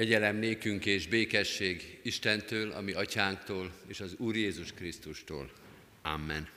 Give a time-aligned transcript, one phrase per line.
[0.00, 5.50] Kegyelem nékünk és békesség Istentől, ami atyánktól és az Úr Jézus Krisztustól.
[6.02, 6.48] Amen.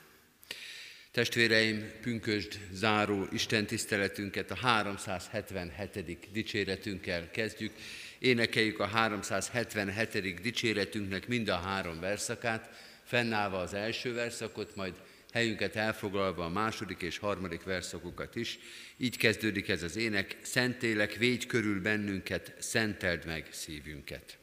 [1.10, 6.28] Testvéreim, pünkösd záró Isten tiszteletünket a 377.
[6.32, 7.72] dicséretünkkel kezdjük.
[8.18, 10.40] Énekeljük a 377.
[10.40, 12.70] dicséretünknek mind a három verszakát,
[13.02, 14.94] fennállva az első verszakot, majd
[15.34, 18.58] helyünket elfoglalva a második és harmadik verszakokat is.
[18.96, 24.38] Így kezdődik ez az ének, Szentélek, védj körül bennünket, szenteld meg szívünket.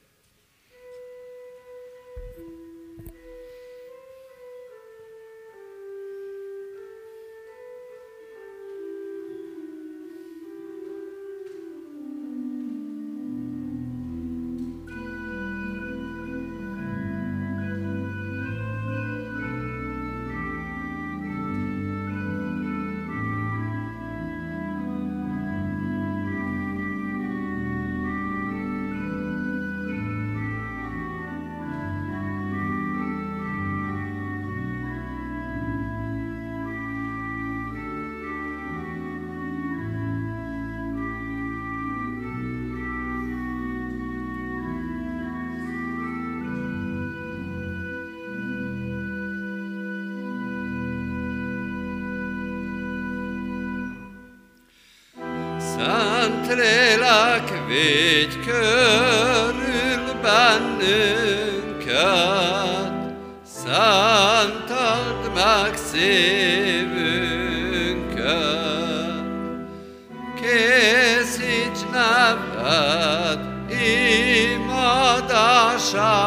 [75.81, 76.20] pasar.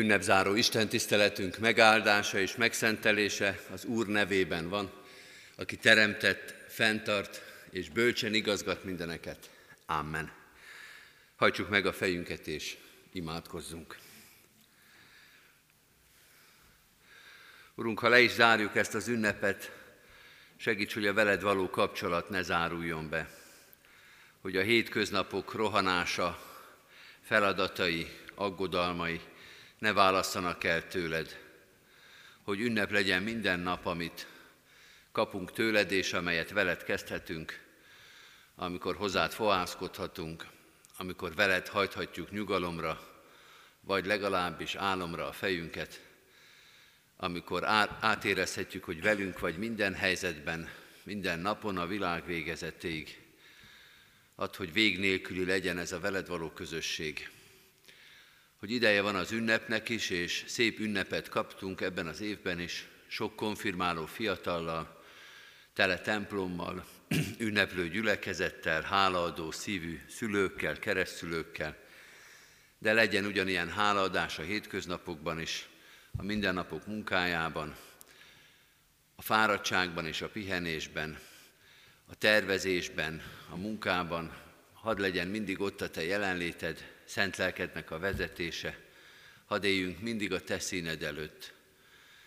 [0.00, 4.90] Ünnepzáró Isten tiszteletünk megáldása és megszentelése az Úr nevében van,
[5.56, 9.50] aki teremtett, fenntart és bölcsen igazgat mindeneket.
[9.86, 10.32] Amen.
[11.36, 12.76] Hajtsuk meg a fejünket és
[13.12, 13.98] imádkozzunk.
[17.74, 19.72] Urunk, ha le is zárjuk ezt az ünnepet,
[20.56, 23.30] segíts, hogy a veled való kapcsolat ne záruljon be,
[24.40, 26.42] hogy a hétköznapok rohanása,
[27.22, 29.20] feladatai, aggodalmai
[29.80, 31.38] ne válasszanak el tőled,
[32.42, 34.26] hogy ünnep legyen minden nap, amit
[35.12, 37.60] kapunk tőled, és amelyet veled kezdhetünk,
[38.54, 40.46] amikor hozzád fohászkodhatunk,
[40.96, 43.08] amikor veled hajthatjuk nyugalomra,
[43.80, 46.00] vagy legalábbis álomra a fejünket,
[47.16, 47.64] amikor
[48.00, 50.68] átérezhetjük, hogy velünk vagy minden helyzetben,
[51.02, 53.18] minden napon a világ végezetéig.
[54.34, 57.30] Add, hogy vég nélküli legyen ez a veled való közösség.
[58.60, 63.36] Hogy ideje van az ünnepnek is, és szép ünnepet kaptunk ebben az évben is, sok
[63.36, 65.02] konfirmáló fiatallal,
[65.72, 66.84] tele templommal,
[67.38, 71.76] ünneplő gyülekezettel, hálaadó szívű szülőkkel, keresztülőkkel,
[72.78, 75.68] de legyen ugyanilyen hálaadás a hétköznapokban is,
[76.16, 77.76] a mindennapok munkájában,
[79.14, 81.18] a fáradtságban és a pihenésben,
[82.06, 84.32] a tervezésben, a munkában,
[84.80, 88.78] hadd legyen mindig ott a Te jelenléted, szent lelkednek a vezetése,
[89.44, 91.52] hadd éljünk mindig a Te színed előtt.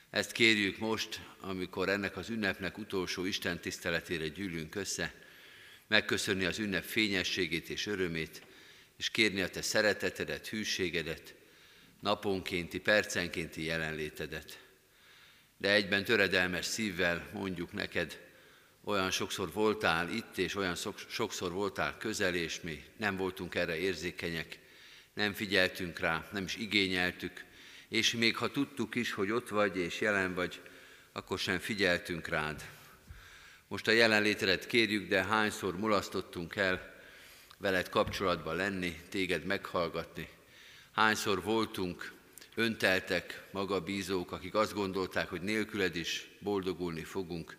[0.09, 5.13] Ezt kérjük most, amikor ennek az ünnepnek utolsó Isten tiszteletére gyűlünk össze,
[5.87, 8.41] megköszönni az ünnep fényességét és örömét,
[8.97, 11.33] és kérni a Te szeretetedet, hűségedet,
[11.99, 14.59] naponkénti, percenkénti jelenlétedet.
[15.57, 18.22] De egyben töredelmes szívvel mondjuk neked,
[18.83, 20.75] olyan sokszor voltál itt, és olyan
[21.07, 24.59] sokszor voltál közel, és mi nem voltunk erre érzékenyek,
[25.13, 27.45] nem figyeltünk rá, nem is igényeltük,
[27.87, 30.61] és még ha tudtuk is, hogy ott vagy és jelen vagy,
[31.11, 32.69] akkor sem figyeltünk rád.
[33.67, 37.01] Most a jelenlétedet kérjük, de hányszor mulasztottunk el
[37.57, 40.29] veled kapcsolatban lenni, téged meghallgatni,
[40.93, 42.11] Hányszor voltunk
[42.55, 47.57] önteltek, magabízók, akik azt gondolták, hogy nélküled is boldogulni fogunk,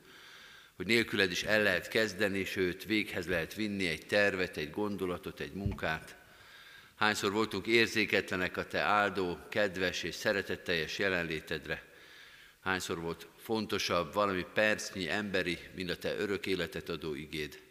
[0.77, 5.53] hogy nélküled is el lehet kezdeni, sőt véghez lehet vinni egy tervet, egy gondolatot, egy
[5.53, 6.17] munkát.
[6.95, 11.83] Hányszor voltunk érzéketlenek a Te áldó, kedves és szeretetteljes jelenlétedre.
[12.61, 17.63] Hányszor volt fontosabb valami percnyi emberi, mint a Te örök életet adó igéd.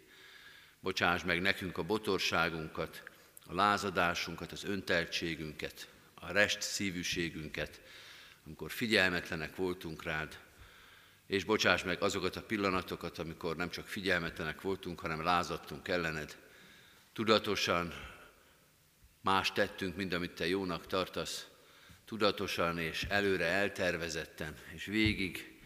[0.80, 3.02] Bocsáss meg nekünk a botorságunkat,
[3.46, 7.80] a lázadásunkat, az önteltségünket, a rest szívűségünket,
[8.46, 10.38] amikor figyelmetlenek voltunk rád,
[11.34, 16.36] és bocsáss meg azokat a pillanatokat, amikor nem csak figyelmetlenek voltunk, hanem lázadtunk ellened.
[17.12, 17.92] Tudatosan
[19.20, 21.46] más tettünk, mint amit te jónak tartasz,
[22.04, 25.58] tudatosan és előre eltervezetten, és végig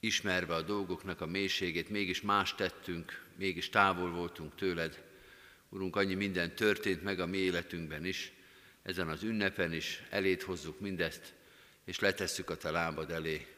[0.00, 5.04] ismerve a dolgoknak a mélységét, mégis más tettünk, mégis távol voltunk tőled.
[5.68, 8.32] Urunk, annyi minden történt meg a mi életünkben is,
[8.82, 11.34] ezen az ünnepen is, elét hozzuk mindezt,
[11.84, 13.55] és letesszük a te lábad elé.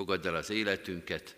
[0.00, 1.36] Fogadd el az életünket,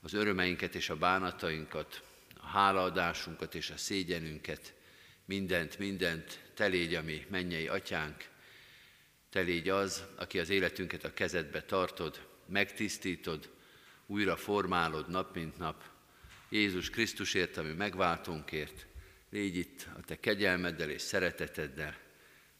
[0.00, 2.02] az örömeinket és a bánatainkat,
[2.36, 4.74] a hálaadásunkat és a szégyenünket,
[5.24, 8.24] mindent, mindent, te légy a mi mennyei atyánk,
[9.30, 13.50] te légy az, aki az életünket a kezedbe tartod, megtisztítod,
[14.06, 15.84] újra formálod nap mint nap.
[16.48, 18.86] Jézus Krisztusért, ami megváltónkért,
[19.30, 21.96] Légy itt a Te kegyelmeddel és szereteteddel,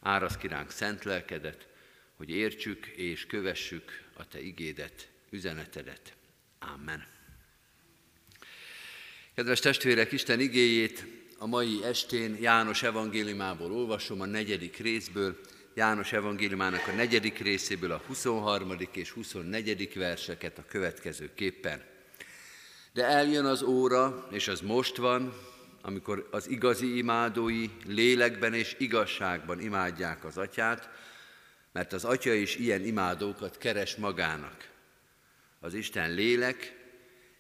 [0.00, 1.68] árasz ki ránk szent lelkedet,
[2.16, 6.14] hogy értsük és kövessük a Te igédet, üzenetedet.
[6.58, 7.06] Amen.
[9.34, 11.04] Kedves testvérek, Isten igéjét
[11.38, 15.40] a mai estén János evangéliumából olvasom, a negyedik részből,
[15.74, 18.72] János evangéliumának a negyedik részéből a 23.
[18.92, 19.94] és 24.
[19.94, 21.82] verseket a következő képpen.
[22.92, 25.34] De eljön az óra, és az most van,
[25.82, 30.88] amikor az igazi imádói lélekben és igazságban imádják az atyát,
[31.76, 34.70] mert az atya is ilyen imádókat keres magának.
[35.60, 36.76] Az Isten lélek,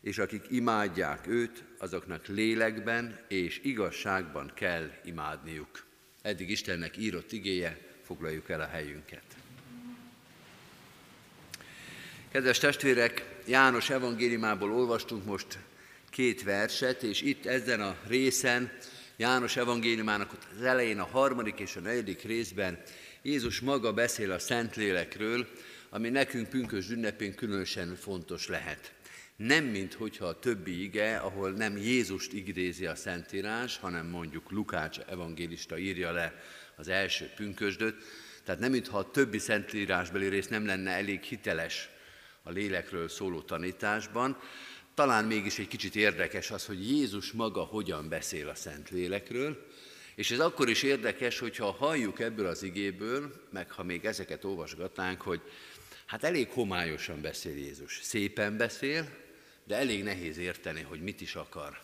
[0.00, 5.86] és akik imádják őt, azoknak lélekben és igazságban kell imádniuk.
[6.22, 9.24] Eddig Istennek írott igéje, foglaljuk el a helyünket.
[12.28, 15.58] Kedves testvérek, János evangéliumából olvastunk most
[16.10, 18.72] két verset, és itt ezen a részen,
[19.16, 22.82] János evangéliumának az elején, a harmadik és a negyedik részben
[23.26, 25.46] Jézus maga beszél a Szentlélekről,
[25.90, 28.92] ami nekünk pünkös ünnepén különösen fontos lehet.
[29.36, 34.98] Nem, mint hogyha a többi ige, ahol nem Jézust idézi a Szentírás, hanem mondjuk Lukács
[34.98, 36.42] evangélista írja le
[36.76, 37.94] az első pünkösdöt.
[38.44, 41.88] Tehát nem mintha a többi szentírásbeli rész nem lenne elég hiteles
[42.42, 44.38] a lélekről szóló tanításban,
[44.94, 49.66] talán mégis egy kicsit érdekes az, hogy Jézus maga hogyan beszél a Szentlélekről,
[50.16, 55.20] és ez akkor is érdekes, hogyha halljuk ebből az igéből, meg ha még ezeket olvasgatnánk,
[55.20, 55.40] hogy
[56.06, 58.00] hát elég homályosan beszél Jézus.
[58.02, 59.08] Szépen beszél,
[59.64, 61.80] de elég nehéz érteni, hogy mit is akar.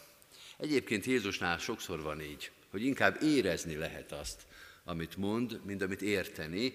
[0.57, 4.41] Egyébként Jézusnál sokszor van így, hogy inkább érezni lehet azt,
[4.85, 6.75] amit mond, mint amit érteni,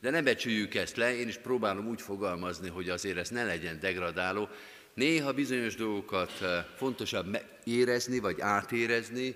[0.00, 3.80] de ne becsüljük ezt le, én is próbálom úgy fogalmazni, hogy azért ez ne legyen
[3.80, 4.48] degradáló.
[4.94, 9.34] Néha bizonyos dolgokat eh, fontosabb érezni, vagy átérezni,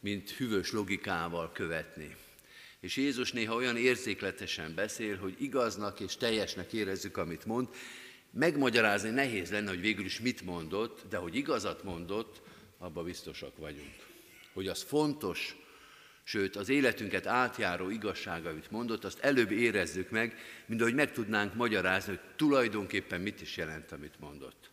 [0.00, 2.16] mint hűvös logikával követni.
[2.80, 7.68] És Jézus néha olyan érzékletesen beszél, hogy igaznak és teljesnek érezzük, amit mond.
[8.30, 12.42] Megmagyarázni nehéz lenne, hogy végül is mit mondott, de hogy igazat mondott,
[12.78, 13.94] abban biztosak vagyunk.
[14.52, 15.56] Hogy az fontos,
[16.24, 21.54] sőt az életünket átjáró igazság, amit mondott, azt előbb érezzük meg, mint ahogy meg tudnánk
[21.54, 24.70] magyarázni, hogy tulajdonképpen mit is jelent, amit mondott.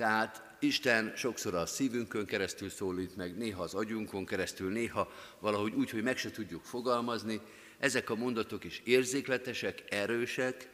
[0.00, 5.90] Tehát Isten sokszor a szívünkön keresztül szólít meg, néha az agyunkon keresztül, néha valahogy úgy,
[5.90, 7.40] hogy meg se tudjuk fogalmazni.
[7.78, 10.68] Ezek a mondatok is érzékletesek, erősek,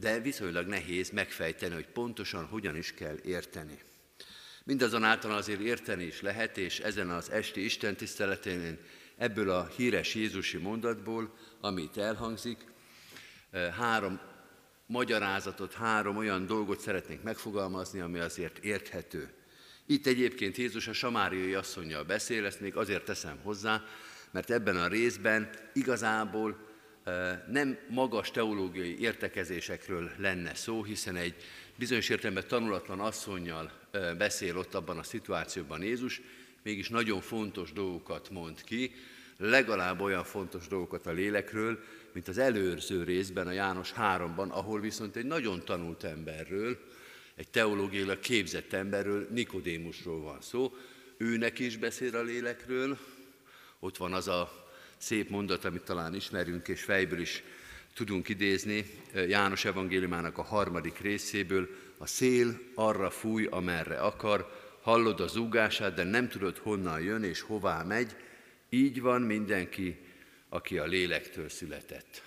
[0.00, 3.78] de viszonylag nehéz megfejteni, hogy pontosan hogyan is kell érteni.
[4.64, 8.78] Mindazonáltal azért érteni is lehet, és ezen az esti Isten tiszteletén
[9.16, 12.58] ebből a híres Jézusi mondatból, amit elhangzik,
[13.50, 14.20] eh, három
[14.92, 19.30] magyarázatot, három olyan dolgot szeretnénk megfogalmazni, ami azért érthető.
[19.86, 23.84] Itt egyébként Jézus a samáriai asszonyjal beszél, ezt még azért teszem hozzá,
[24.30, 26.70] mert ebben a részben igazából
[27.48, 31.34] nem magas teológiai értekezésekről lenne szó, hiszen egy
[31.76, 33.72] bizonyos értelemben tanulatlan asszonynal
[34.18, 36.20] beszél ott abban a szituációban Jézus,
[36.62, 38.94] mégis nagyon fontos dolgokat mond ki,
[39.36, 41.78] legalább olyan fontos dolgokat a lélekről,
[42.12, 46.78] mint az előrző részben, a János 3-ban, ahol viszont egy nagyon tanult emberről,
[47.34, 50.74] egy teológiailag képzett emberről, Nikodémusról van szó,
[51.16, 52.98] őnek is beszél a lélekről,
[53.78, 57.42] ott van az a szép mondat, amit talán ismerünk, és fejből is
[57.94, 58.90] tudunk idézni,
[59.28, 66.04] János evangéliumának a harmadik részéből, a szél arra fúj, amerre akar, hallod az zúgását, de
[66.04, 68.16] nem tudod honnan jön és hová megy,
[68.68, 69.98] így van mindenki,
[70.52, 72.22] aki a lélektől született.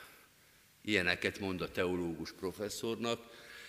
[0.81, 3.19] Ilyeneket mond a teológus professzornak,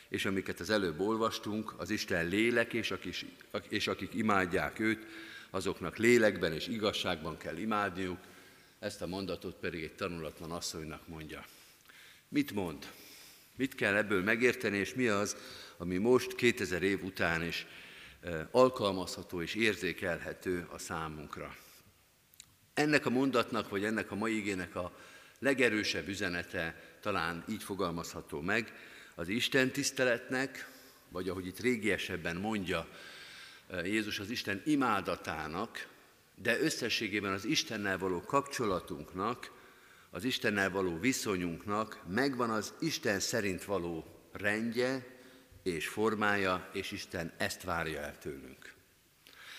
[0.09, 3.27] és amiket az előbb olvastunk, az Isten lélek, és akik,
[3.69, 5.07] és akik imádják őt,
[5.51, 8.19] azoknak lélekben és igazságban kell imádniuk,
[8.79, 11.45] ezt a mondatot pedig egy tanulatlan asszonynak mondja.
[12.29, 12.93] Mit mond?
[13.57, 15.37] Mit kell ebből megérteni, és mi az,
[15.77, 17.67] ami most 2000 év után is
[18.21, 21.57] eh, alkalmazható és érzékelhető a számunkra?
[22.77, 24.93] Ennek a mondatnak, vagy ennek a mai igének a
[25.39, 28.73] legerősebb üzenete talán így fogalmazható meg,
[29.15, 30.69] az Isten tiszteletnek,
[31.09, 32.89] vagy ahogy itt régiesebben mondja
[33.71, 35.89] eh, Jézus az Isten imádatának,
[36.35, 39.51] de összességében az Istennel való kapcsolatunknak,
[40.11, 45.07] az Istennel való viszonyunknak megvan az Isten szerint való rendje
[45.63, 48.76] és formája, és Isten ezt várja el tőlünk.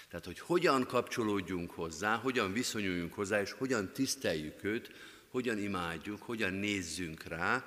[0.10, 4.92] Tehát, hogy hogyan kapcsolódjunk hozzá, hogyan viszonyuljunk hozzá, és hogyan tiszteljük őt,
[5.30, 7.66] hogyan imádjuk, hogyan nézzünk rá,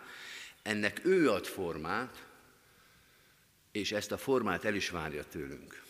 [0.62, 2.26] ennek ő ad formát,
[3.73, 5.82] és ezt a formát el is várja tőlünk.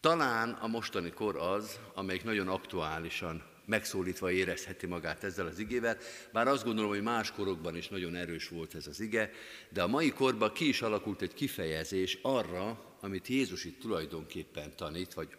[0.00, 5.96] Talán a mostani kor az, amelyik nagyon aktuálisan megszólítva érezheti magát ezzel az igével,
[6.32, 9.30] bár azt gondolom, hogy más korokban is nagyon erős volt ez az ige,
[9.68, 15.14] de a mai korban ki is alakult egy kifejezés arra, amit Jézus itt tulajdonképpen tanít,
[15.14, 15.36] vagy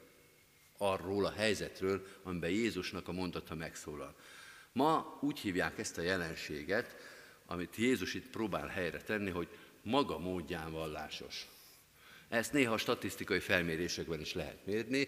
[0.77, 4.15] arról a helyzetről, amiben Jézusnak a mondata megszólal.
[4.71, 6.95] Ma úgy hívják ezt a jelenséget,
[7.45, 9.47] amit Jézus itt próbál helyre tenni, hogy
[9.81, 11.47] maga módján vallásos.
[12.29, 15.07] Ezt néha statisztikai felmérésekben is lehet mérni,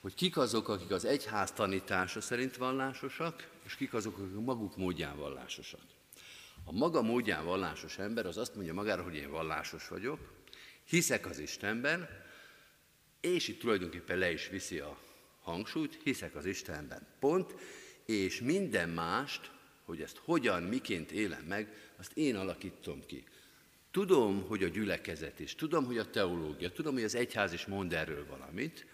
[0.00, 5.16] hogy kik azok, akik az egyház tanítása szerint vallásosak, és kik azok, akik maguk módján
[5.16, 5.80] vallásosak.
[6.64, 10.18] A maga módján vallásos ember az azt mondja magára, hogy én vallásos vagyok,
[10.88, 12.08] hiszek az Istenben,
[13.20, 14.98] és itt tulajdonképpen le is viszi a
[15.40, 17.06] hangsúlyt, hiszek az Istenben.
[17.18, 17.54] Pont,
[18.04, 19.50] és minden mást,
[19.84, 23.24] hogy ezt hogyan, miként élem meg, azt én alakítom ki.
[23.90, 27.92] Tudom, hogy a gyülekezet is, tudom, hogy a teológia, tudom, hogy az egyház is mond
[27.92, 28.86] erről valamit,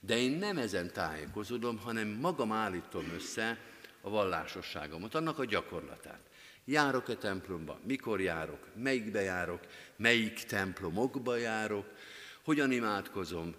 [0.00, 3.58] de én nem ezen tájékozódom, hanem magam állítom össze
[4.00, 6.27] a vallásosságomat, annak a gyakorlatát.
[6.70, 7.80] Járok-e templomba?
[7.86, 8.66] Mikor járok?
[8.74, 9.60] Melyikbe járok?
[9.96, 11.86] Melyik templomokba járok?
[12.44, 13.54] Hogyan imádkozom?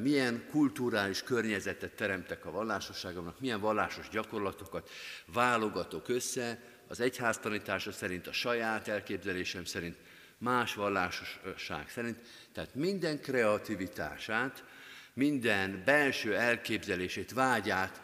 [0.00, 3.40] Milyen kulturális környezetet teremtek a vallásosságomnak?
[3.40, 4.90] Milyen vallásos gyakorlatokat
[5.26, 6.58] válogatok össze
[6.88, 9.96] az egyház tanítása szerint, a saját elképzelésem szerint,
[10.38, 12.18] más vallásosság szerint.
[12.52, 14.64] Tehát minden kreativitását,
[15.12, 18.00] minden belső elképzelését, vágyát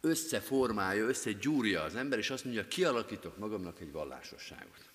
[0.00, 4.90] összeformálja, összegyúrja az ember, és azt mondja, kialakítok magamnak egy vallásosságot.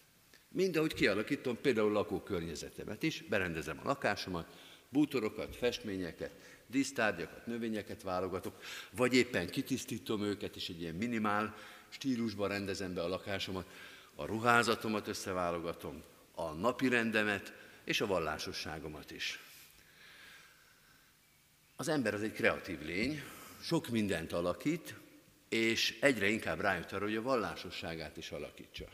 [0.52, 4.58] Mindahogy kialakítom például lakókörnyezetemet is, berendezem a lakásomat,
[4.90, 6.32] bútorokat, festményeket,
[6.68, 11.56] dísztárgyakat, növényeket válogatok, vagy éppen kitisztítom őket, és egy ilyen minimál
[11.90, 13.66] stílusban rendezem be a lakásomat,
[14.16, 16.04] a ruházatomat összeválogatom,
[16.36, 17.54] a napi rendemet
[17.84, 19.40] és a vallásosságomat is.
[21.76, 23.24] Az ember az egy kreatív lény,
[23.62, 24.96] sok mindent alakít,
[25.50, 28.86] és egyre inkább rájött arra, hogy a vallásosságát is alakítsa.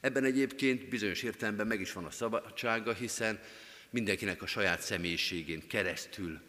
[0.00, 3.40] Ebben egyébként bizonyos értelemben meg is van a szabadsága, hiszen
[3.90, 6.40] mindenkinek a saját személyiségén keresztül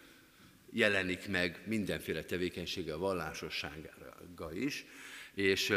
[0.72, 4.86] jelenik meg mindenféle tevékenysége a vallásossága is,
[5.34, 5.74] és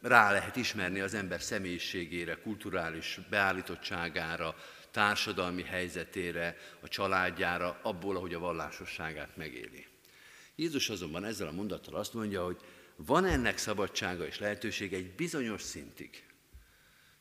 [0.00, 4.56] rá lehet ismerni az ember személyiségére, kulturális beállítottságára,
[4.90, 9.86] társadalmi helyzetére, a családjára, abból, ahogy a vallásosságát megéli.
[10.56, 12.60] Jézus azonban ezzel a mondattal azt mondja, hogy
[12.96, 16.26] van ennek szabadsága és lehetősége egy bizonyos szintig.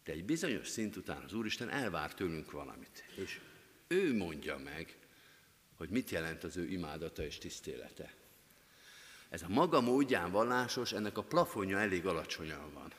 [0.04, 3.04] De egy bizonyos szint után az Úristen elvár tőlünk valamit.
[3.16, 3.40] És
[3.88, 4.98] ő mondja meg,
[5.76, 8.14] hogy mit jelent az ő imádata és tisztélete.
[9.30, 12.94] Ez a maga módján vallásos, ennek a plafonja elég alacsonyan van.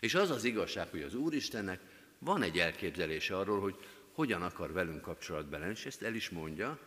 [0.00, 1.80] És az az igazság, hogy az Úristennek
[2.18, 3.76] van egy elképzelése arról, hogy
[4.12, 6.78] hogyan akar velünk kapcsolatban lenni, és ezt el is mondja,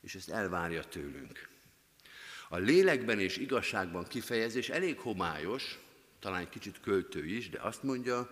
[0.00, 1.48] és ezt elvárja tőlünk.
[2.48, 5.78] A lélekben és igazságban kifejezés elég homályos,
[6.18, 8.30] talán egy kicsit költő is, de azt mondja,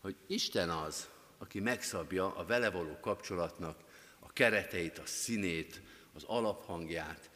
[0.00, 1.08] hogy Isten az,
[1.38, 3.80] aki megszabja a vele való kapcsolatnak
[4.20, 5.80] a kereteit, a színét,
[6.12, 7.30] az alaphangját,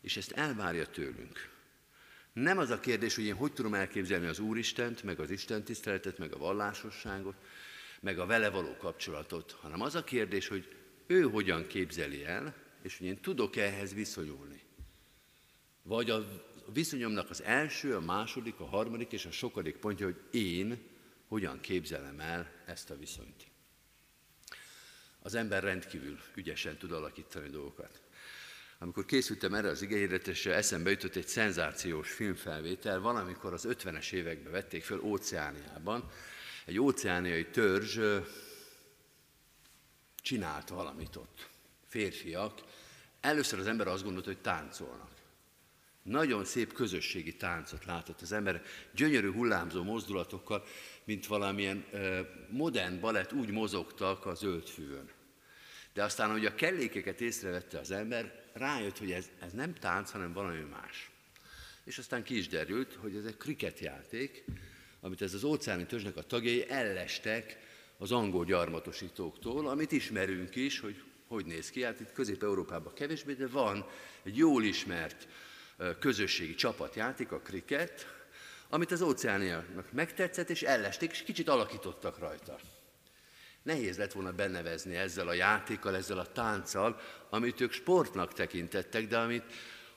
[0.00, 1.48] és ezt elvárja tőlünk.
[2.32, 6.18] Nem az a kérdés, hogy én hogy tudom elképzelni az Úristent, meg az Isten tiszteletet,
[6.18, 7.34] meg a vallásosságot,
[8.00, 12.98] meg a vele való kapcsolatot, hanem az a kérdés, hogy ő hogyan képzeli el, és
[12.98, 14.60] hogy én tudok ehhez viszonyulni.
[15.82, 20.88] Vagy a viszonyomnak az első, a második, a harmadik és a sokadik pontja, hogy én
[21.28, 23.46] hogyan képzelem el ezt a viszonyt.
[25.22, 28.00] Az ember rendkívül ügyesen tud alakítani dolgokat.
[28.78, 34.84] Amikor készültem erre az igényhirdetésre, eszembe jutott egy szenzációs filmfelvétel, valamikor az 50-es években vették
[34.84, 36.10] föl Óceániában.
[36.64, 37.98] Egy óceániai törzs
[40.22, 41.48] csinált valamit ott.
[41.88, 42.60] Férfiak.
[43.20, 45.19] Először az ember azt gondolta, hogy táncolnak.
[46.02, 48.62] Nagyon szép közösségi táncot látott az ember,
[48.94, 50.64] gyönyörű hullámzó mozdulatokkal,
[51.04, 51.84] mint valamilyen
[52.48, 55.10] modern balett úgy mozogtak a zöld fűvön.
[55.92, 60.32] De aztán, hogy a kellékeket észrevette az ember, rájött, hogy ez, ez nem tánc, hanem
[60.32, 61.10] valami más.
[61.84, 64.44] És aztán ki is derült, hogy ez egy kriketjáték,
[65.00, 67.58] amit ez az óceáni törzsnek a tagjai ellestek
[67.98, 71.82] az angol gyarmatosítóktól, amit ismerünk is, hogy hogy néz ki.
[71.82, 73.86] Hát itt Közép-Európában kevésbé, de van
[74.22, 75.28] egy jól ismert
[75.98, 78.06] közösségi csapatjáték, a kriket,
[78.68, 82.58] amit az óceániaknak megtetszett, és ellesték, és kicsit alakítottak rajta.
[83.62, 89.18] Nehéz lett volna benevezni ezzel a játékkal, ezzel a tánccal, amit ők sportnak tekintettek, de
[89.18, 89.44] amit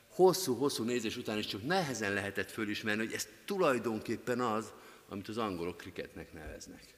[0.10, 4.74] hosszú-hosszú nézés után is csak nehezen lehetett fölismerni, hogy ez tulajdonképpen az,
[5.10, 6.98] amit az angolok kriketnek neveznek.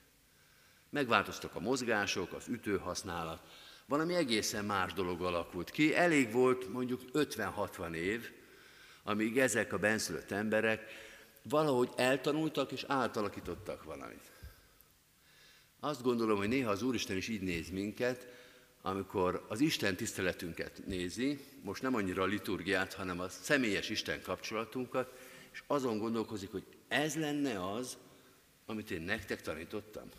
[0.89, 3.41] Megváltoztak a mozgások, az ütőhasználat,
[3.86, 5.95] valami egészen más dolog alakult ki.
[5.95, 8.32] Elég volt mondjuk 50-60 év,
[9.06, 10.84] amíg ezek a benszülött emberek
[11.44, 14.32] valahogy eltanultak és átalakítottak valamit.
[15.80, 18.28] Azt gondolom, hogy néha az Úristen is így néz minket,
[18.82, 25.18] amikor az Isten tiszteletünket nézi, most nem annyira a liturgiát, hanem a személyes Isten kapcsolatunkat,
[25.52, 27.98] és azon gondolkozik, hogy ez lenne az,
[28.65, 30.10] amit én nektek tanítottam.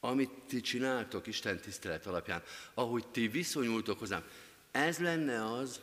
[0.00, 2.42] Amit ti csináltok Isten tisztelet alapján,
[2.74, 4.24] ahogy ti viszonyultok hozzám,
[4.70, 5.80] ez lenne az,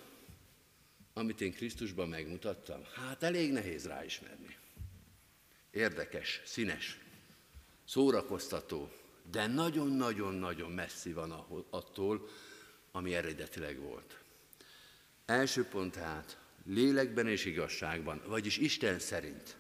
[1.14, 2.82] amit én Krisztusban megmutattam?
[2.96, 4.58] Hát elég nehéz ráismerni.
[5.72, 7.00] Érdekes, színes,
[7.86, 8.92] szórakoztató,
[9.32, 11.32] de nagyon-nagyon-nagyon messzi van
[11.70, 12.30] attól,
[12.92, 14.20] ami eredetileg volt.
[15.26, 19.56] Első pont tehát, lélekben és igazságban, vagyis Isten szerint,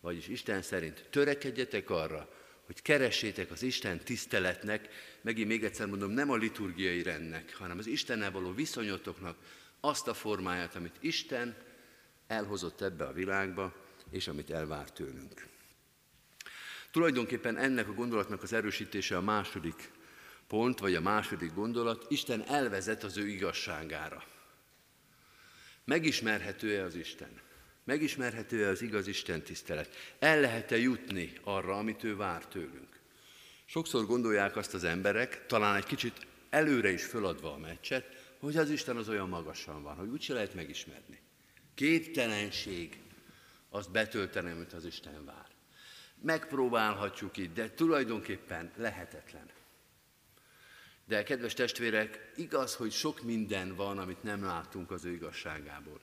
[0.00, 2.28] vagyis Isten szerint törekedjetek arra,
[2.66, 4.88] hogy keressétek az Isten tiszteletnek,
[5.20, 9.36] megint még egyszer mondom, nem a liturgiai rendnek, hanem az Istennel való viszonyotoknak
[9.84, 11.56] azt a formáját, amit Isten
[12.26, 13.74] elhozott ebbe a világba,
[14.10, 15.46] és amit elvár tőlünk.
[16.90, 19.90] Tulajdonképpen ennek a gondolatnak az erősítése a második
[20.46, 24.24] pont, vagy a második gondolat, Isten elvezet az ő igazságára.
[25.84, 27.40] Megismerhető-e az Isten?
[27.84, 29.96] Megismerhető-e az igaz Isten tisztelet?
[30.18, 33.00] El lehet-e jutni arra, amit ő vár tőlünk?
[33.64, 38.70] Sokszor gondolják azt az emberek, talán egy kicsit előre is föladva a meccset, hogy az
[38.70, 41.20] Isten az olyan magasan van, hogy úgyse lehet megismerni.
[41.74, 43.00] Képtelenség
[43.68, 45.46] azt betölteni, amit az Isten vár.
[46.22, 49.50] Megpróbálhatjuk itt, de tulajdonképpen lehetetlen.
[51.04, 56.00] De kedves testvérek, igaz, hogy sok minden van, amit nem látunk az ő igazságából.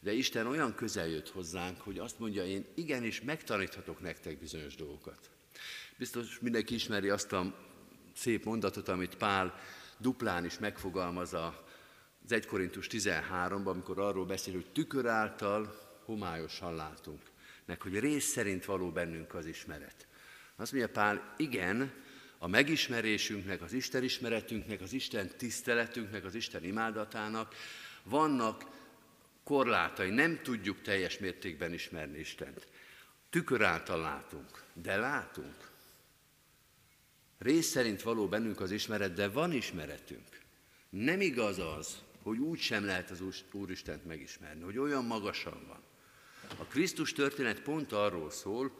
[0.00, 5.30] De Isten olyan közel jött hozzánk, hogy azt mondja, én igenis megtaníthatok nektek bizonyos dolgokat.
[5.96, 7.54] Biztos mindenki ismeri azt a
[8.14, 9.54] szép mondatot, amit Pál
[9.98, 11.34] duplán is megfogalmaz
[12.24, 17.20] az 1 Korintus 13-ban, amikor arról beszél, hogy tükör által homályosan látunk,
[17.64, 20.06] meg hogy rész szerint való bennünk az ismeret.
[20.56, 21.92] Azt mondja Pál, igen,
[22.38, 27.54] a megismerésünknek, az Isten ismeretünknek, az Isten tiszteletünknek, az Isten imádatának
[28.02, 28.64] vannak
[29.44, 32.66] korlátai, nem tudjuk teljes mértékben ismerni Istent.
[33.30, 35.70] Tükör által látunk, de látunk.
[37.38, 40.40] Rész szerint való bennünk az ismeret, de van ismeretünk.
[40.90, 45.82] Nem igaz az, hogy úgy sem lehet az Úristent megismerni, hogy olyan magasan van.
[46.58, 48.72] A Krisztus történet pont arról szól,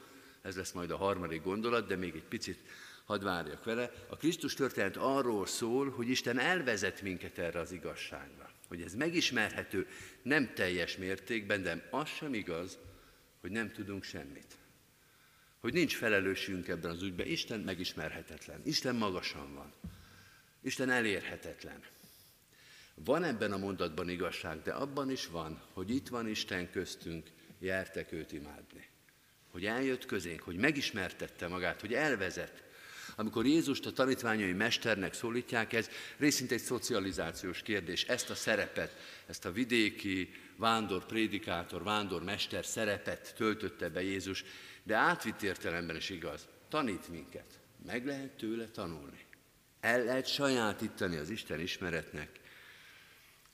[0.42, 2.58] ez lesz majd a harmadik gondolat, de még egy picit
[3.04, 3.92] hadd várjak vele.
[4.08, 8.50] A Krisztus történet arról szól, hogy Isten elvezet minket erre az igazságra.
[8.68, 9.86] Hogy ez megismerhető
[10.22, 12.78] nem teljes mértékben, de az sem igaz,
[13.40, 14.56] hogy nem tudunk semmit.
[15.60, 17.26] Hogy nincs felelősségünk ebben az ügyben.
[17.26, 18.60] Isten megismerhetetlen.
[18.64, 19.72] Isten magasan van.
[20.62, 21.80] Isten elérhetetlen.
[22.94, 27.26] Van ebben a mondatban igazság, de abban is van, hogy itt van Isten köztünk,
[27.58, 28.88] jártek őt imádni.
[29.50, 32.62] Hogy eljött közénk, hogy megismertette magát, hogy elvezet.
[33.16, 38.04] Amikor Jézust a tanítványai mesternek szólítják, ez részint egy szocializációs kérdés.
[38.04, 44.44] Ezt a szerepet, ezt a vidéki vándor prédikátor, vándor mester szerepet töltötte be Jézus,
[44.82, 46.48] de átvitt értelemben is igaz.
[46.68, 47.58] Tanít minket.
[47.86, 49.24] Meg lehet tőle tanulni.
[49.80, 52.41] El lehet sajátítani az Isten ismeretnek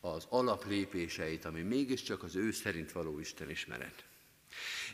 [0.00, 4.04] az alaplépéseit, ami mégiscsak az ő szerint való Isten ismeret.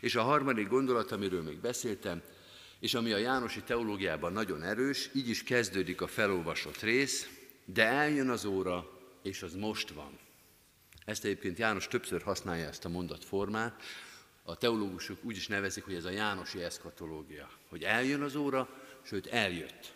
[0.01, 2.21] És a harmadik gondolat, amiről még beszéltem,
[2.79, 7.29] és ami a Jánosi teológiában nagyon erős, így is kezdődik a felolvasott rész,
[7.65, 8.89] de eljön az óra,
[9.23, 10.19] és az most van.
[11.05, 13.81] Ezt egyébként János többször használja ezt a mondatformát,
[14.43, 18.69] a teológusok úgy is nevezik, hogy ez a Jánosi eszkatológia, hogy eljön az óra,
[19.01, 19.93] sőt eljött.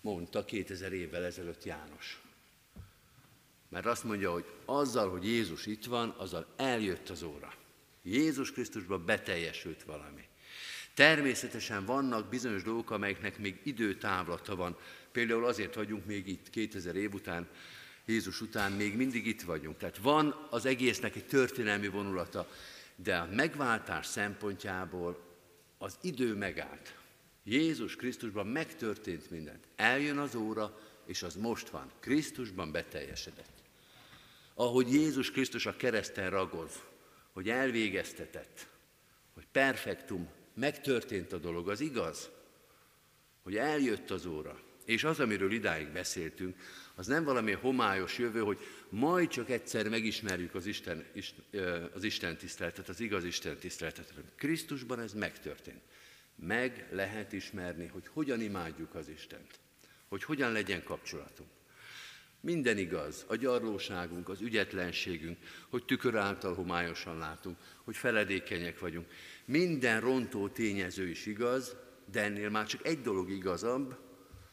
[0.00, 2.20] Mondta 2000 évvel ezelőtt János.
[3.68, 7.52] Mert azt mondja, hogy azzal, hogy Jézus itt van, azzal eljött az óra.
[8.02, 10.24] Jézus Krisztusban beteljesült valami.
[10.94, 14.76] Természetesen vannak bizonyos dolgok, amelyeknek még időtávlata van.
[15.12, 17.48] Például azért vagyunk még itt 2000 év után,
[18.04, 19.76] Jézus után még mindig itt vagyunk.
[19.76, 22.48] Tehát van az egésznek egy történelmi vonulata,
[22.96, 25.24] de a megváltás szempontjából
[25.78, 26.94] az idő megállt.
[27.44, 29.64] Jézus Krisztusban megtörtént mindent.
[29.76, 31.90] Eljön az óra, és az most van.
[32.00, 33.62] Krisztusban beteljesedett.
[34.54, 36.82] Ahogy Jézus Krisztus a kereszten ragoz,
[37.32, 38.68] hogy elvégeztetett,
[39.34, 42.30] hogy perfektum, megtörtént a dolog, az igaz,
[43.42, 46.56] hogy eljött az óra, és az, amiről idáig beszéltünk,
[46.94, 51.06] az nem valami homályos jövő, hogy majd csak egyszer megismerjük az Isten,
[51.94, 54.12] az Isten tiszteletet, az igaz Isten tiszteletet.
[54.36, 55.82] Krisztusban ez megtörtént.
[56.34, 59.58] Meg lehet ismerni, hogy hogyan imádjuk az Istent,
[60.08, 61.48] hogy hogyan legyen kapcsolatunk.
[62.40, 65.38] Minden igaz, a gyarlóságunk, az ügyetlenségünk,
[65.68, 69.06] hogy tükör által homályosan látunk, hogy feledékenyek vagyunk.
[69.44, 71.76] Minden rontó tényező is igaz,
[72.10, 73.98] de ennél már csak egy dolog igazabb,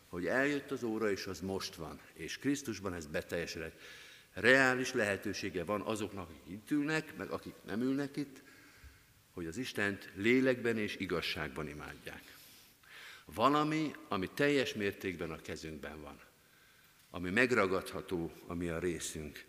[0.08, 3.82] hogy eljött az óra, és az most van, és Krisztusban ez beteljesedett.
[4.34, 8.42] Reális lehetősége van azoknak, akik itt ülnek, meg akik nem ülnek itt,
[9.34, 12.33] hogy az Istent lélekben és igazságban imádják.
[13.25, 16.19] Valami, ami teljes mértékben a kezünkben van
[17.15, 19.45] ami megragadható, ami a részünk.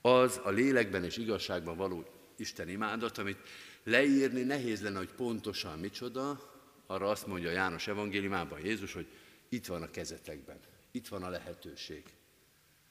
[0.00, 2.04] Az a lélekben és igazságban való
[2.36, 3.38] Isten imádat, amit
[3.82, 6.52] leírni nehéz lenne, hogy pontosan micsoda,
[6.86, 9.06] arra azt mondja János evangéliumában Jézus, hogy
[9.48, 12.02] itt van a kezetekben, itt van a lehetőség.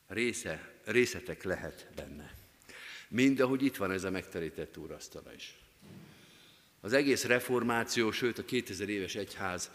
[0.07, 2.33] Része, részetek lehet benne.
[3.07, 5.55] Mind ahogy itt van ez a megterített úrasztala is.
[6.81, 9.71] Az egész reformáció, sőt a 2000 éves egyház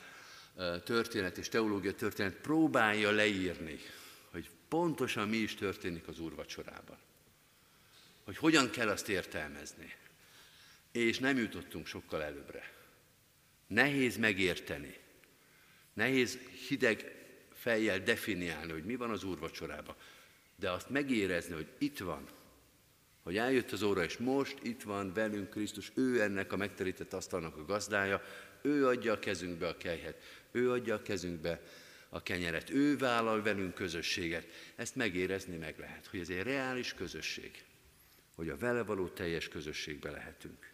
[0.84, 3.78] történet és teológia történet próbálja leírni
[4.68, 6.98] pontosan mi is történik az úrvacsorában.
[8.24, 9.94] Hogy hogyan kell azt értelmezni.
[10.92, 12.72] És nem jutottunk sokkal előbbre.
[13.66, 14.96] Nehéz megérteni.
[15.92, 16.38] Nehéz
[16.68, 17.14] hideg
[17.52, 19.94] fejjel definiálni, hogy mi van az úrvacsorában.
[20.56, 22.28] De azt megérezni, hogy itt van,
[23.22, 27.56] hogy eljött az óra, és most itt van velünk Krisztus, ő ennek a megterített asztalnak
[27.56, 28.22] a gazdája,
[28.66, 31.62] ő adja a kezünkbe a kejhet, ő adja a kezünkbe
[32.08, 34.46] a kenyeret, ő vállal velünk közösséget.
[34.76, 37.64] Ezt megérezni meg lehet, hogy ez egy reális közösség,
[38.34, 40.70] hogy a vele való teljes közösségbe lehetünk.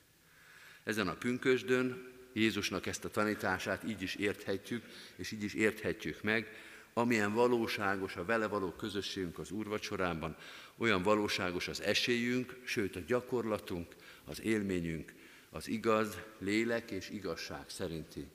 [0.84, 4.84] Ezen a pünkösdön Jézusnak ezt a tanítását így is érthetjük,
[5.16, 6.56] és így is érthetjük meg,
[6.92, 10.36] amilyen valóságos a vele való közösségünk az úrvacsorában,
[10.76, 15.12] olyan valóságos az esélyünk, sőt a gyakorlatunk, az élményünk,
[15.54, 18.26] az igaz, lélek és igazság szerinti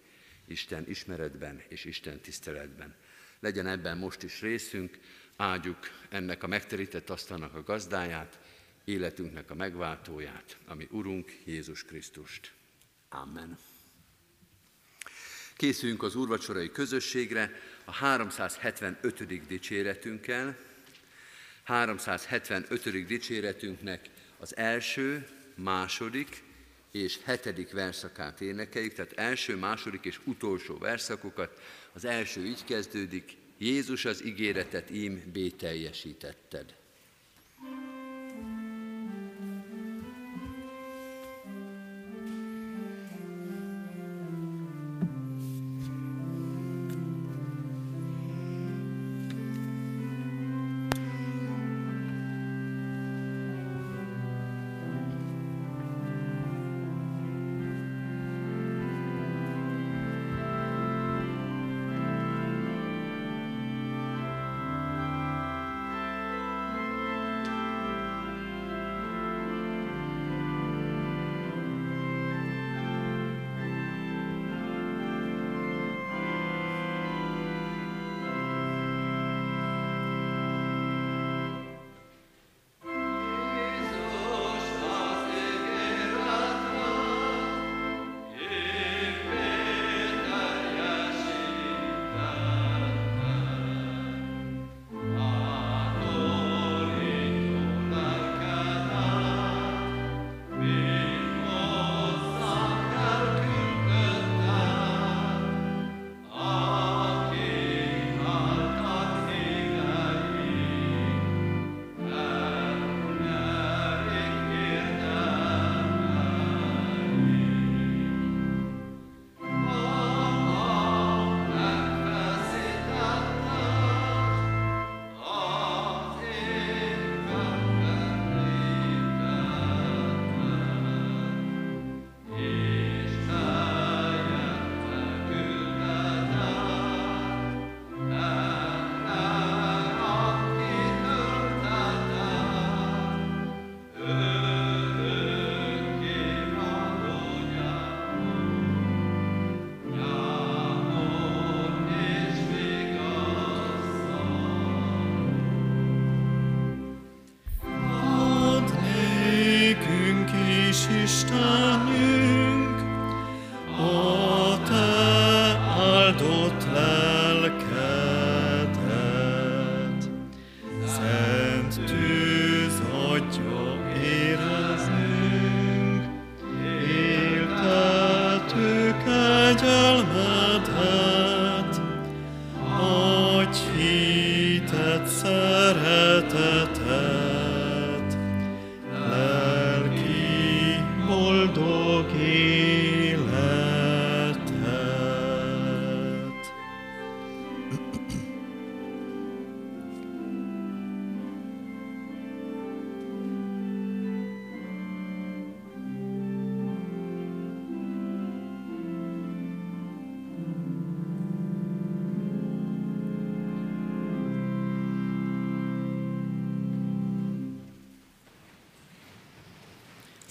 [0.46, 2.96] Isten ismeretben és Isten tiszteletben.
[3.40, 5.00] Legyen ebben most is részünk,
[5.36, 5.78] áldjuk
[6.10, 8.40] ennek a megterített asztalnak a gazdáját,
[8.84, 12.54] életünknek a megváltóját, ami Urunk Jézus Krisztust.
[13.10, 13.58] Amen.
[15.56, 17.52] Készüljünk az úrvacsorai közösségre
[17.86, 19.48] a 375.
[19.48, 20.58] dicséretünkkel.
[21.64, 23.06] 375.
[23.06, 26.46] dicséretünknek az első, második
[26.98, 31.62] és hetedik verszakát énekeljük, tehát első, második és utolsó verszakokat.
[31.94, 36.76] Az első így kezdődik, Jézus az ígéretet ím bételjesítetted.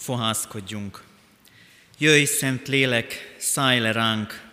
[0.07, 1.03] Fohászkodjunk.
[1.97, 4.49] Jöjj, Szent Lélek, szállj le ránk,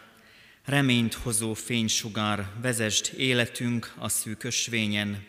[0.65, 5.27] reményt hozó fénysugár, vezesd életünk a szűk ösvényen,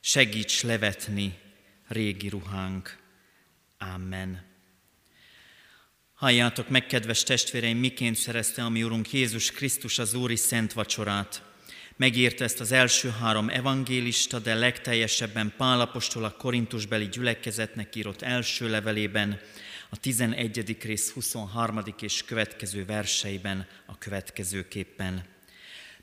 [0.00, 1.38] segíts levetni
[1.88, 2.98] régi ruhánk.
[3.78, 4.44] Amen.
[6.14, 11.42] Halljátok meg, kedves testvéreim, miként szerezte a mi Urunk Jézus Krisztus az Úri Szent Vacsorát.
[11.96, 19.40] Megírta ezt az első három evangélista, de legteljesebben Pálapostól a Korintusbeli gyülekezetnek írott első levelében,
[19.90, 20.76] a 11.
[20.82, 21.82] rész 23.
[22.00, 25.24] és következő verseiben a következőképpen.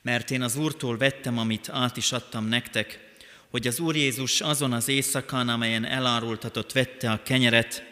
[0.01, 2.99] Mert én az Úrtól vettem, amit át is adtam nektek,
[3.49, 7.84] hogy az Úr Jézus azon az éjszakán, amelyen elárultatott, vette a kenyeret,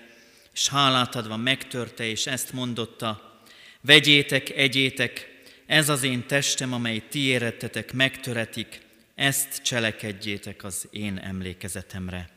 [0.54, 3.40] és hálát adva megtörte, és ezt mondotta,
[3.82, 5.29] vegyétek, egyétek,
[5.70, 8.82] ez az én testem, amely ti érettetek, megtöretik,
[9.16, 12.30] ezt cselekedjétek az én emlékezetemre.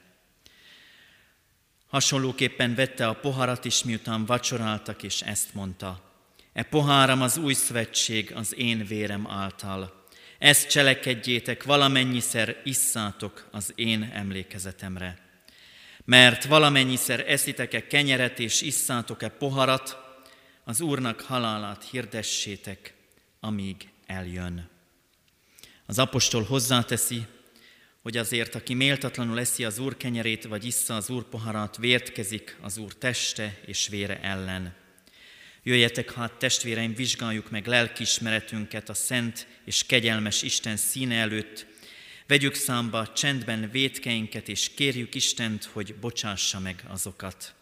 [1.86, 6.12] Hasonlóképpen vette a poharat is, miután vacsoráltak, és ezt mondta,
[6.52, 10.04] e poháram az új szövetség az én vérem által.
[10.38, 15.18] Ezt cselekedjétek, valamennyiszer isszátok az én emlékezetemre.
[16.04, 19.98] Mert valamennyiszer eszitek-e kenyeret és isszátok-e poharat,
[20.64, 23.00] az Úrnak halálát hirdessétek,
[23.44, 24.68] amíg eljön.
[25.86, 27.26] Az apostol hozzáteszi,
[28.02, 32.76] hogy azért, aki méltatlanul eszi az Úr kenyerét, vagy issza az Úr poharat, vértkezik az
[32.76, 34.74] Úr teste és vére ellen.
[35.62, 41.66] Jöjjetek hát, testvéreim, vizsgáljuk meg lelkismeretünket a szent és kegyelmes Isten színe előtt,
[42.26, 47.54] vegyük számba csendben vétkeinket, és kérjük Istent, hogy bocsássa meg azokat.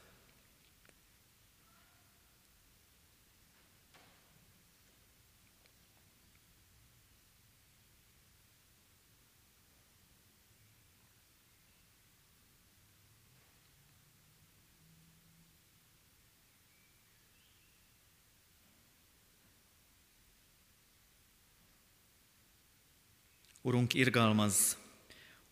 [23.63, 24.77] Urunk, irgalmaz,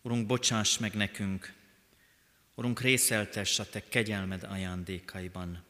[0.01, 1.53] Urunk, bocsáss meg nekünk,
[2.55, 5.63] Urunk, részeltess a Te kegyelmed ajándékaiban.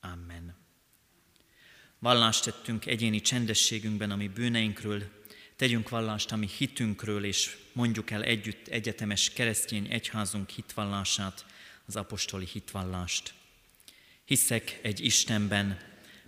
[0.00, 0.54] Amen.
[1.98, 5.02] Vallást tettünk egyéni csendességünkben, ami bűneinkről,
[5.56, 11.46] tegyünk vallást, ami hitünkről, és mondjuk el együtt egyetemes keresztény egyházunk hitvallását,
[11.86, 13.34] az apostoli hitvallást.
[14.24, 15.78] Hiszek egy Istenben,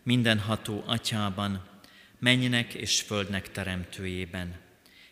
[0.03, 1.68] mindenható atyában,
[2.18, 4.64] mennynek és földnek teremtőjében,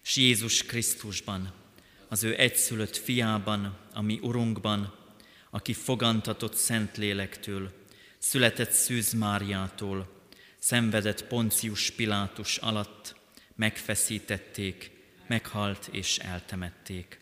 [0.05, 1.53] és Jézus Krisztusban,
[2.09, 4.95] az ő egyszülött fiában, ami Urunkban,
[5.51, 7.73] aki fogantatott Szentlélektől,
[8.19, 10.09] született Szűz Máriától,
[10.59, 13.17] szenvedett Poncius Pilátus alatt,
[13.55, 14.91] megfeszítették,
[15.27, 17.21] meghalt és eltemették.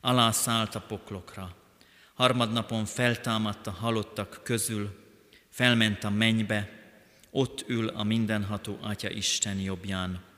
[0.00, 1.56] Alászállt a poklokra,
[2.14, 4.98] harmadnapon feltámadt a halottak közül,
[5.48, 6.70] felment a mennybe,
[7.30, 10.29] ott ül a mindenható Atya Isten jobbján,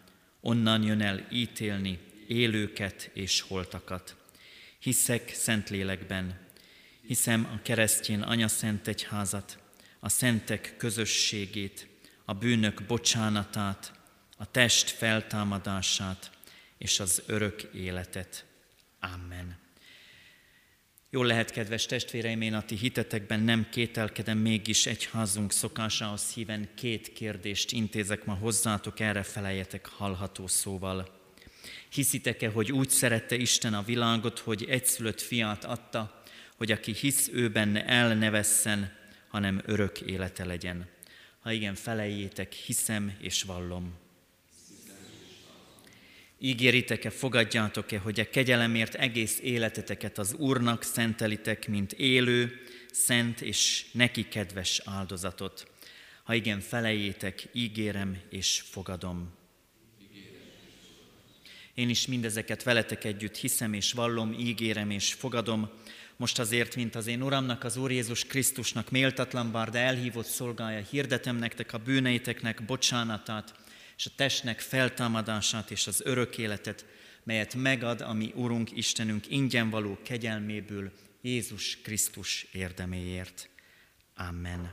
[0.42, 4.16] onnan jön el ítélni élőket és holtakat.
[4.78, 6.40] Hiszek Szentlélekben,
[7.07, 9.59] hiszem a keresztjén Anya Szent Egyházat,
[10.00, 11.87] a szentek közösségét,
[12.24, 13.92] a bűnök bocsánatát,
[14.37, 16.31] a test feltámadását
[16.78, 18.44] és az örök életet.
[19.00, 19.62] Amen.
[21.14, 27.12] Jól lehet, kedves testvéreim, én a ti hitetekben nem kételkedem, mégis egyházunk szokásához híven két
[27.12, 31.09] kérdést intézek ma hozzátok, erre feleljetek hallható szóval.
[31.88, 36.22] Hiszitek-e, hogy úgy szerette Isten a világot, hogy egyszülött fiát adta,
[36.57, 38.92] hogy aki hisz ő benne el ne vesszen,
[39.29, 40.88] hanem örök élete legyen?
[41.40, 44.01] Ha igen, felejétek, hiszem és vallom.
[46.44, 52.61] Ígéritek-e, fogadjátok-e, hogy a kegyelemért egész életeteket az Úrnak szentelitek, mint élő,
[52.92, 55.70] szent és neki kedves áldozatot?
[56.22, 59.31] Ha igen, felejétek, ígérem és fogadom.
[61.74, 65.70] Én is mindezeket veletek együtt hiszem és vallom, ígérem és fogadom,
[66.16, 70.85] most azért, mint az én Uramnak, az Úr Jézus Krisztusnak méltatlan bár, de elhívott szolgája,
[70.90, 73.62] hirdetem nektek a bűneiteknek bocsánatát,
[73.96, 76.85] és a testnek feltámadását és az örök életet,
[77.24, 83.48] melyet megad a mi Urunk Istenünk ingyen való kegyelméből Jézus Krisztus érdeméért.
[84.16, 84.72] Amen.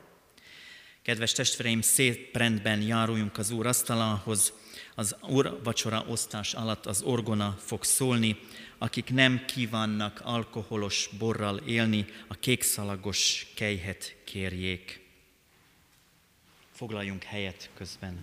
[1.01, 4.53] Kedves testvéreim, szép rendben járuljunk az Úr asztalához.
[4.95, 8.39] Az Úr vacsora osztás alatt az orgona fog szólni.
[8.77, 15.07] Akik nem kívánnak alkoholos borral élni, a kékszalagos kejhet kérjék.
[16.71, 18.19] Foglaljunk helyet közben.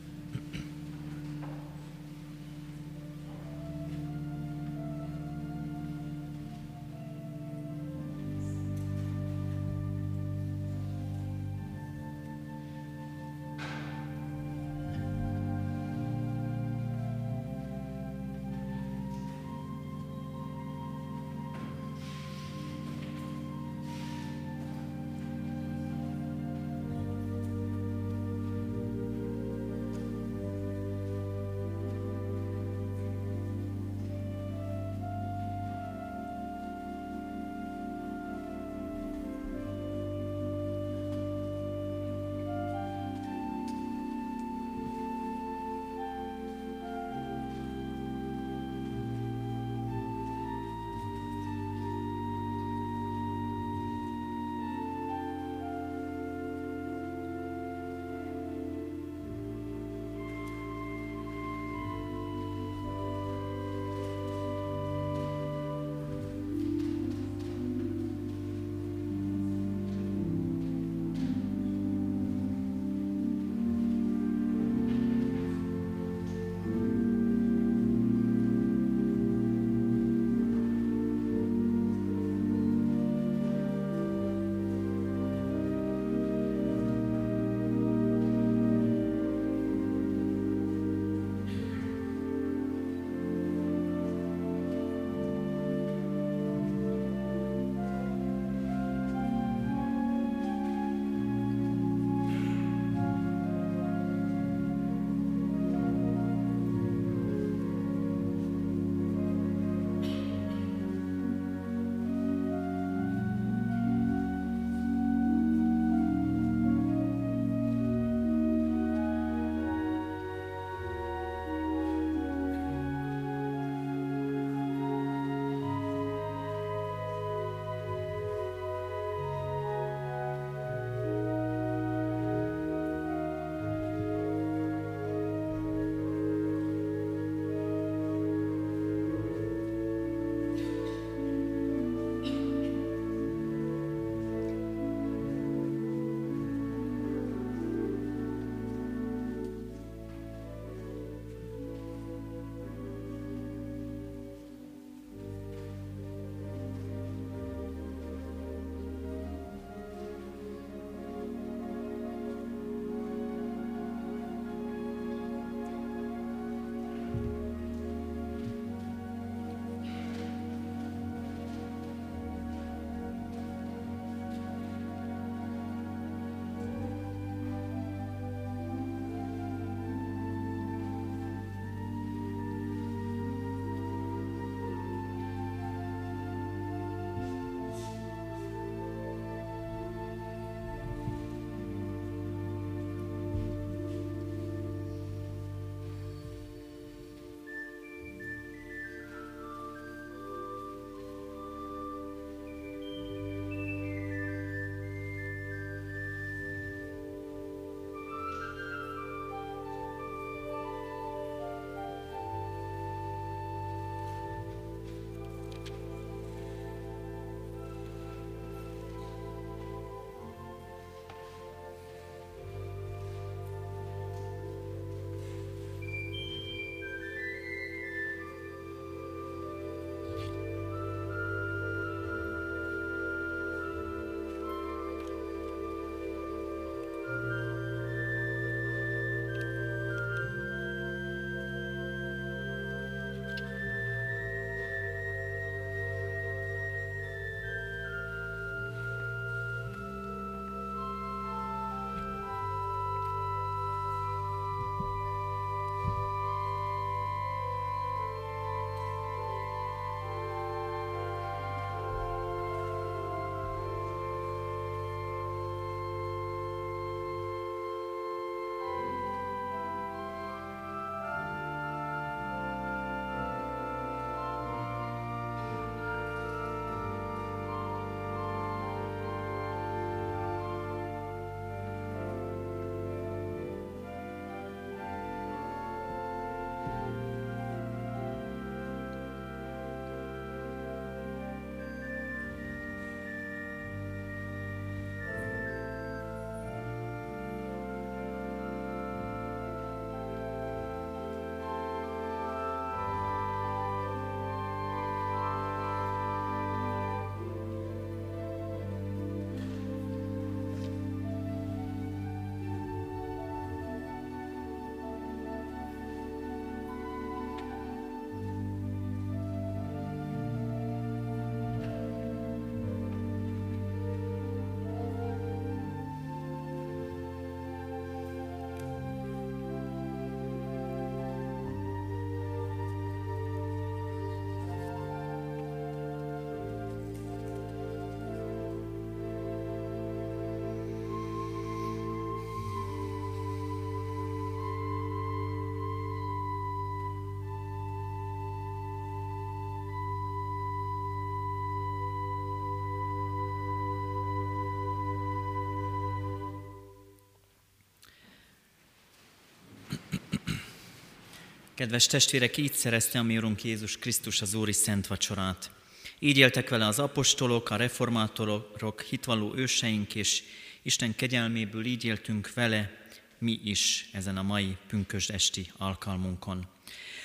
[361.56, 365.50] Kedves testvérek, így szerezte a mi Urunk Jézus Krisztus az Úri Szent Vacsorát.
[365.98, 370.22] Így éltek vele az apostolok, a reformátorok, hitvalló őseink, és
[370.62, 372.86] Isten kegyelméből így éltünk vele
[373.18, 376.46] mi is ezen a mai pünkösd esti alkalmunkon.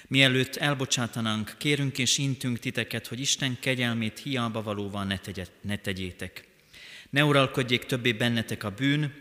[0.08, 6.48] Mielőtt elbocsátanánk, kérünk és intünk titeket, hogy Isten kegyelmét hiába valóval ne, tegyet, ne tegyétek.
[7.10, 9.14] Ne uralkodjék többé bennetek a bűn,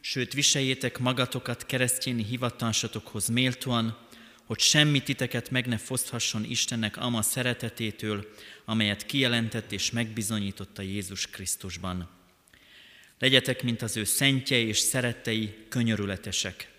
[0.00, 4.05] sőt viseljétek magatokat keresztjéni hivatásotokhoz méltóan,
[4.46, 8.28] hogy semmi titeket meg ne foszthasson Istennek ama szeretetétől,
[8.64, 12.08] amelyet kijelentett és megbizonyította Jézus Krisztusban.
[13.18, 16.70] Legyetek, mint az ő szentjei és szerettei, könyörületesek.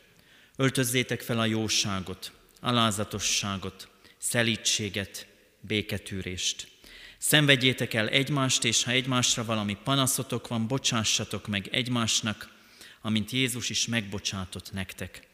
[0.56, 3.88] Öltözzétek fel a jóságot, alázatosságot,
[4.18, 5.28] szelítséget,
[5.62, 6.68] béketűrést.
[7.18, 12.56] Szenvedjétek el egymást, és ha egymásra valami panaszotok van, bocsássatok meg egymásnak,
[13.02, 15.28] amint Jézus is megbocsátott nektek.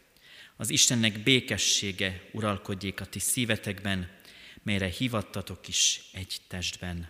[0.56, 4.10] Az Istennek békessége uralkodjék a ti szívetekben,
[4.64, 7.10] melyre hivattatok is egy testben.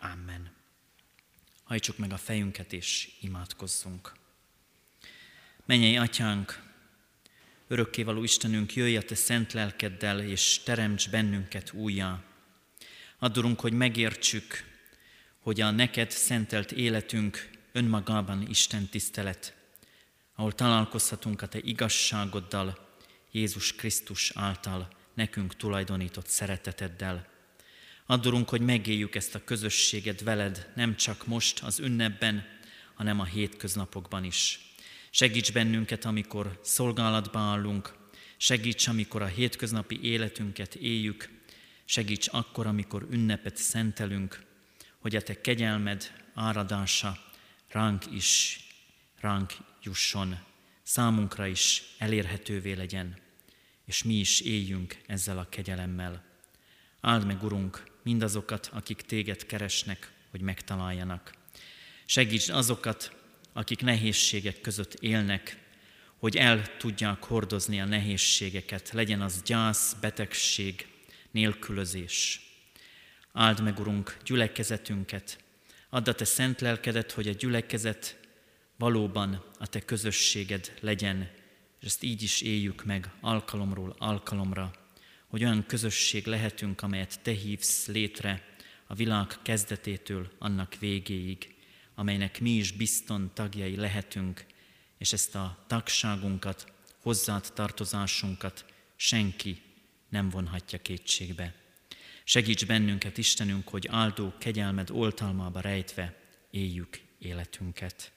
[0.00, 0.50] Amen.
[1.64, 4.12] Hajtsuk meg a fejünket és imádkozzunk.
[5.64, 6.62] Menjei atyánk,
[7.68, 12.22] örökkévaló Istenünk, jöjj a te szent lelkeddel, és teremts bennünket újjá.
[13.18, 14.64] Addurunk, hogy megértsük,
[15.38, 19.54] hogy a neked szentelt életünk önmagában Isten tisztelet,
[20.36, 22.78] ahol találkozhatunk a Te igazságoddal,
[23.30, 27.26] Jézus Krisztus által nekünk tulajdonított szereteteddel.
[28.06, 32.46] Addurunk, hogy megéljük ezt a közösséget veled, nem csak most az ünnepben,
[32.94, 34.60] hanem a hétköznapokban is.
[35.10, 37.94] Segíts bennünket, amikor szolgálatba állunk,
[38.36, 41.28] segíts, amikor a hétköznapi életünket éljük,
[41.84, 44.44] segíts akkor, amikor ünnepet szentelünk,
[44.98, 47.18] hogy a Te kegyelmed áradása
[47.68, 48.65] ránk is,
[49.20, 49.52] ránk
[49.82, 50.38] jusson,
[50.82, 53.16] számunkra is elérhetővé legyen,
[53.84, 56.24] és mi is éljünk ezzel a kegyelemmel.
[57.00, 61.34] Áld meg, Urunk, mindazokat, akik téged keresnek, hogy megtaláljanak.
[62.04, 63.16] Segíts azokat,
[63.52, 65.64] akik nehézségek között élnek,
[66.18, 70.86] hogy el tudják hordozni a nehézségeket, legyen az gyász, betegség,
[71.30, 72.40] nélkülözés.
[73.32, 75.44] Áld meg, Urunk, gyülekezetünket,
[75.90, 78.25] add a Te szent lelkedet, hogy a gyülekezet
[78.76, 81.30] valóban a Te közösséged legyen,
[81.80, 84.72] és ezt így is éljük meg alkalomról alkalomra,
[85.26, 88.56] hogy olyan közösség lehetünk, amelyet Te hívsz létre
[88.86, 91.54] a világ kezdetétől annak végéig,
[91.94, 94.44] amelynek mi is bizton tagjai lehetünk,
[94.98, 98.64] és ezt a tagságunkat, hozzád tartozásunkat
[98.96, 99.62] senki
[100.08, 101.54] nem vonhatja kétségbe.
[102.24, 106.20] Segíts bennünket, Istenünk, hogy áldó kegyelmed oltalmába rejtve
[106.50, 108.12] éljük életünket.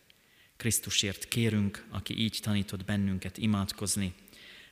[0.59, 4.13] Krisztusért kérünk, aki így tanított bennünket imádkozni.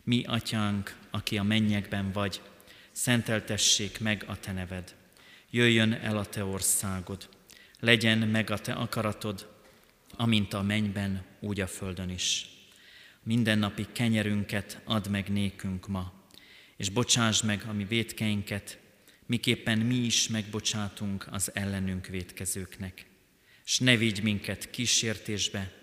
[0.03, 2.41] Mi, atyánk, aki a mennyekben vagy,
[2.91, 4.95] szenteltessék meg a te neved.
[5.49, 7.29] Jöjjön el a te országod,
[7.79, 9.49] legyen meg a te akaratod,
[10.11, 12.49] amint a mennyben, úgy a földön is.
[13.23, 16.13] Mindennapi kenyerünket add meg nékünk ma,
[16.77, 18.79] és bocsásd meg a mi védkeinket,
[19.25, 23.05] miképpen mi is megbocsátunk az ellenünk védkezőknek.
[23.63, 25.76] S ne vigy minket kísértésbe,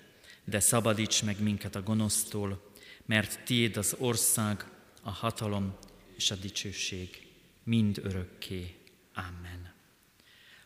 [0.45, 2.73] de szabadíts meg minket a gonosztól,
[3.07, 4.65] mert tiéd az ország,
[5.03, 5.77] a hatalom
[6.17, 7.27] és a dicsőség
[7.65, 8.75] mind örökké.
[9.15, 9.73] Amen.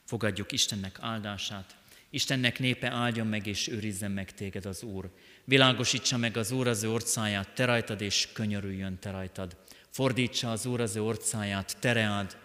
[0.04, 1.76] Fogadjuk Istennek áldását.
[2.10, 5.10] Istennek népe áldjon meg és őrizzen meg téged az Úr.
[5.44, 9.56] Világosítsa meg az Úr az ő orcáját, te rajtad, és könyörüljön te rajtad.
[9.90, 12.36] Fordítsa az Úr az ő orcáját, teread,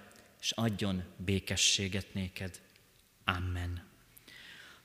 [0.42, 2.60] és adjon békességet néked.
[3.24, 3.84] Amen.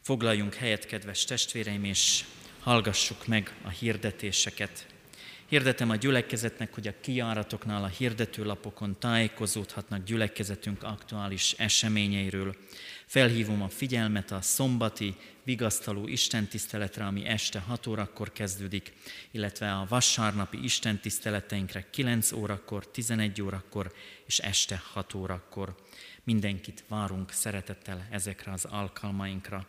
[0.01, 2.25] Foglaljunk helyet, kedves testvéreim, és
[2.61, 4.87] hallgassuk meg a hirdetéseket.
[5.49, 12.57] Hirdetem a gyülekezetnek, hogy a kiáratoknál a hirdetőlapokon tájékozódhatnak gyülekezetünk aktuális eseményeiről.
[13.07, 18.93] Felhívom a figyelmet a szombati vigasztaló istentiszteletre, ami este 6 órakor kezdődik,
[19.31, 23.93] illetve a vasárnapi istentiszteleteinkre 9 órakor, 11 órakor
[24.27, 25.75] és este 6 órakor.
[26.25, 29.67] Mindenkit várunk szeretettel ezekre az alkalmainkra.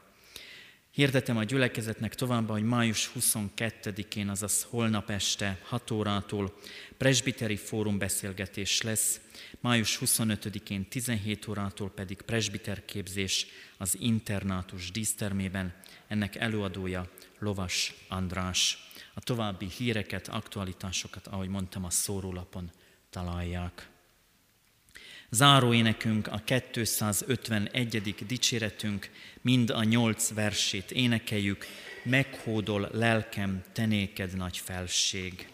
[1.00, 6.54] Hirdetem a gyülekezetnek továbbá, hogy május 22-én, azaz holnap este 6 órától
[6.98, 9.20] presbiteri fórum beszélgetés lesz,
[9.60, 13.46] május 25-én 17 órától pedig presbiterképzés
[13.78, 15.74] az internátus dísztermében,
[16.08, 18.90] ennek előadója Lovas András.
[19.14, 22.72] A további híreket, aktualitásokat, ahogy mondtam, a szórólapon
[23.10, 23.90] találják.
[25.32, 28.26] Záró énekünk a 251.
[28.28, 29.10] dicséretünk,
[29.42, 31.66] mind a nyolc versét énekeljük,
[32.04, 35.48] meghódol lelkem, tenéked nagy felség.